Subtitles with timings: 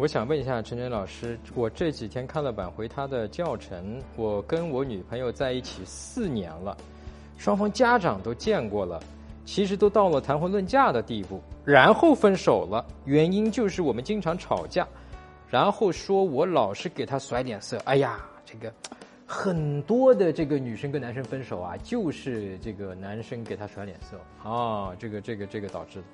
[0.00, 6.74] 我想问一下陈真老师，我这几天看了挽回他的教程，我跟我女朋友在一起四年了，
[7.36, 8.98] 双方家长都见过了，
[9.44, 14.88] 其实都到了谈婚论嫁的地步，然后分手了，原因就是我们经常吵架，
[15.50, 18.72] 然后说我老是给他甩脸色，哎呀，这个
[19.26, 26.04] 很多的这个女生跟男生分手啊，就是这个男生给她甩脸色啊，这个这个这个导致的。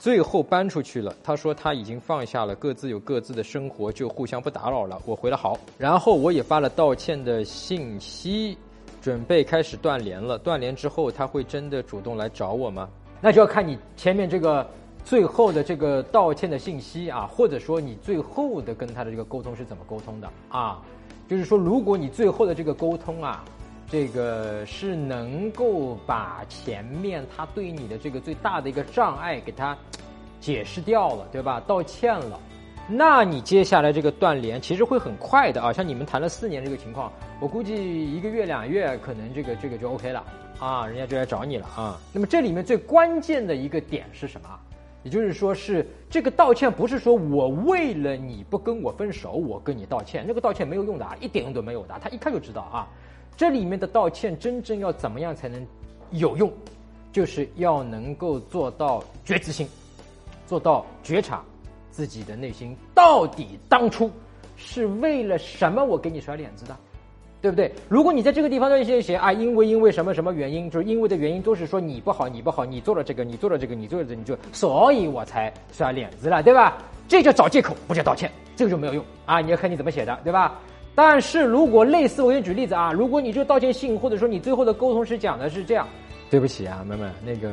[0.00, 4.98] 最后搬出去了，他说他已经放下了，各自有各自的生活，就互相不打扰了。
[5.04, 8.56] 我回了好，然后我也发了道歉的信息，
[9.02, 10.38] 准备开始断联了。
[10.38, 12.88] 断联之后，他会真的主动来找我吗？
[13.20, 14.66] 那就要看你前面这个
[15.04, 20.80] 最后的这个道歉的信息啊，或者说你最后的跟他的这个沟通是怎么沟通的啊？
[21.28, 23.44] 就是说，如果你最后的这个沟通啊。
[23.90, 29.76] 这个是能够把前面他对你的这个最大的一个障碍给他
[30.40, 31.60] 解释掉了，对吧？
[31.66, 32.38] 道歉了，
[32.88, 35.72] 那你接下来这个断联其实会很快的啊。
[35.72, 40.24] 像你们谈了四年这个情况，我估计一个月两月可能这个这个就 OK 了
[40.60, 41.98] 啊，人家就来找你了啊。
[42.12, 44.48] 那么这里面最关键的一个点是什么？
[45.02, 51.98] 也就是说是这个道歉不是说我为了你不跟我分手，我跟你道歉，那个道歉没有用的啊，一点用都没有的。
[52.00, 52.86] 他一看就知道啊。
[53.40, 55.66] 这里面的道歉真正要怎么样才能
[56.10, 56.52] 有用？
[57.10, 59.66] 就是要能够做到觉知性，
[60.46, 61.42] 做到觉察
[61.90, 64.10] 自己的内心到底当初
[64.58, 66.76] 是为了什么我给你甩脸子的，
[67.40, 67.72] 对不对？
[67.88, 76.76] 如果你在这个地方那些写啊，因为因为什么什么原因，就是因为的原因都是说你不好你不好，你做了这个你做了这个你做了这个你就所以我才甩脸子了，对吧？
[77.08, 79.40] 这叫找借口，不叫道歉，这个就没有用啊！
[79.40, 80.60] 你要看你怎么写的，对吧？
[80.94, 85.88] 但是如果类似，我给你举例子啊，如果你这个道歉信，或者说你最后的沟通是讲的是这样，
[86.28, 87.50] 对不起啊，妹妹，那个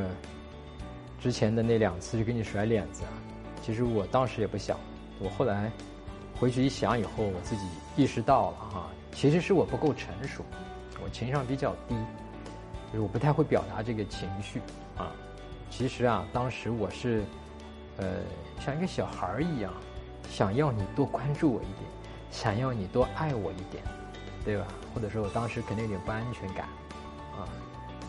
[1.19, 3.13] 之前的那两次就给你甩脸子啊，
[3.61, 4.77] 其实我当时也不想，
[5.19, 5.71] 我后来
[6.39, 10.43] 回去一想以后，我自己意识到了哈，其实是我不够成熟，
[11.03, 11.95] 我情商比较低，
[12.91, 14.59] 就是我不太会表达这个情绪
[14.97, 15.11] 啊。
[15.69, 17.23] 其实啊，当时我是
[17.97, 18.05] 呃
[18.59, 19.71] 像一个小孩儿一样，
[20.29, 21.89] 想要你多关注我一点。
[22.31, 23.83] 想要你多爱我一点，
[24.45, 24.67] 对吧？
[24.93, 26.65] 或者说我当时肯定有点不安全感，
[27.37, 27.47] 啊，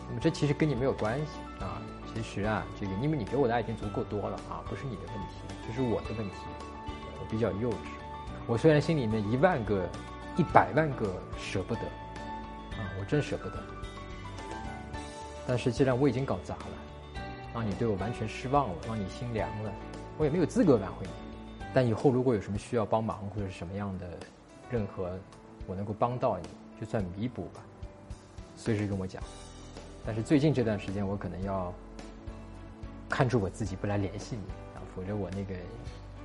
[0.07, 1.81] 那么这其实跟你没有关系啊。
[2.13, 6.35] 其实啊，这个因为你给我的爱已经足够多了啊，不是你的问题，这是我的问题。
[7.19, 7.75] 我比较幼稚，
[8.47, 9.87] 我虽然心里面一万个、
[10.35, 13.63] 一百万个舍不得，啊，我真舍不得。
[15.45, 17.21] 但是既然我已经搞砸了，
[17.53, 19.71] 让你对我完全失望了，让你心凉了，
[20.17, 21.28] 我也没有资格挽回你。
[21.73, 24.07] 但以后如果有什么需要帮忙或者是什么样的，
[24.69, 25.11] 任何
[25.67, 26.47] 我能够帮到你，
[26.79, 27.61] 就算弥补吧，
[28.55, 29.21] 随时跟我讲。
[30.05, 31.71] 但是最近这段时间我可能要
[33.07, 34.41] 看住我自己，不来联系你
[34.75, 35.53] 啊，否则我那个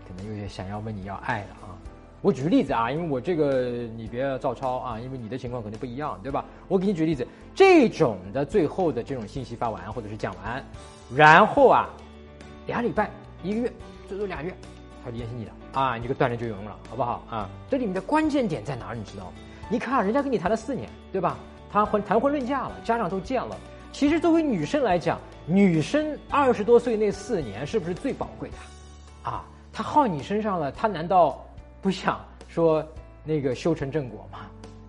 [0.08, 1.76] 可能有点想要问你要爱了啊。
[2.22, 6.42] 我举个例子啊，因为我这个你别照抄啊，因为你的情况肯定不一样，对吧？
[6.68, 10.64] 我给你举例子，这种的最后的这种信息发完或者是讲完，
[11.14, 11.90] 然后啊，
[12.66, 13.10] 俩礼拜、
[13.42, 13.72] 一个月，
[14.08, 14.54] 最多俩月。
[15.04, 17.48] 他联系你了啊，你这个断联就有用了，好不好啊？
[17.68, 18.94] 这里面的关键点在哪儿？
[18.94, 19.32] 你知道吗？
[19.68, 21.36] 你看，人家跟你谈了四年，对吧？
[21.70, 23.56] 他婚谈婚论嫁了，家长都见了。
[23.92, 29.30] 其实作为女生来讲，女生二十多岁那四年是不是最宝贵的？
[29.30, 31.44] 啊，他耗你身上了，他难道
[31.82, 32.84] 不想说
[33.24, 34.40] 那个修成正果吗？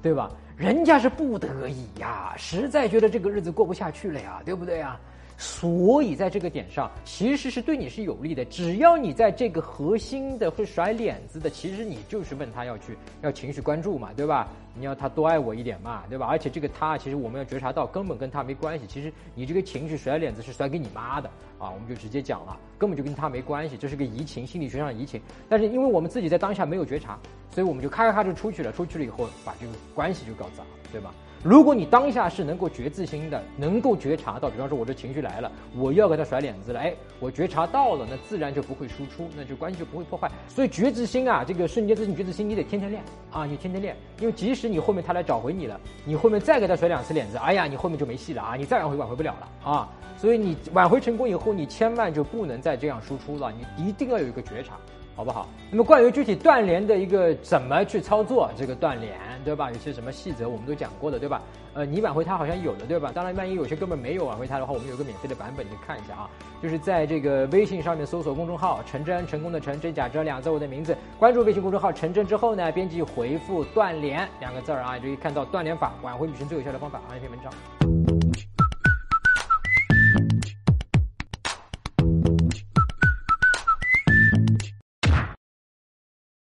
[0.02, 0.30] 对吧？
[0.56, 4.97] 人家是不得已呀，实在觉得这个日子过不下去了呀，对不对呀？
[5.38, 8.46] 所以在这个点上，其实是对你是有利的。
[8.46, 14.47] 只要你在这个核心的会甩脸子的，其实你就是问他要去要情绪关注嘛，对吧？
[14.78, 16.25] 你要他多爱我一点嘛，对吧？
[16.25, 18.85] 而且这个他，其实我们要觉察到，根本跟他没关系。
[18.88, 21.29] 其实你这个情绪甩脸子是甩给你妈的
[21.59, 25.22] 啊，我们就直接讲了，根本就跟他没关系，这是个移情，心理学上的移情。
[25.50, 27.17] 但是因为我们自己在当下没有觉察，
[27.52, 31.13] 所以我们就咔咔咔就出去了，出去了以后把这个关系就搞砸了，对吧？
[31.44, 40.28] 如果你当下是能够觉自心的，能够觉察到，比方说我这情绪来了，我要给他甩脸子了，哎，我觉察到了，那自然就不会输出，那就关系就不会破坏。
[40.47, 49.90] 所以觉知心啊，这个瞬间自信、觉知心，你得天天练啊，你天天练，因为即使你后面他来找回你了，你后面再给他甩两次脸子，哎呀，你后面就没戏了啊，你再挽回挽回不了了啊。
[50.17, 54.78] 所以你挽回成功以后，你千万就不能再这样输出了，你一定要有一个觉察。
[55.16, 55.47] 好不好？
[55.72, 59.14] 那么关于具体断联的一个怎么去操作，这个断联，
[59.44, 59.72] 对吧？
[59.72, 61.41] 有些什么细则我们都讲过的，对吧？
[61.73, 63.12] 呃，你挽回他好像有的，对吧？
[63.14, 66.29] 当然，万一有些根本没有挽回他的话，我们有个免费的版本，你看一下啊。
[66.62, 77.84] 就是在这个微信上面搜索公众号“陈真”，成功的陈，真假真两字我的名字，关注微信公众号“陈真”之后呢，编辑回复“断联”两个字儿啊，就可以看到断联法挽回女生最有效的方法啊，一篇文章。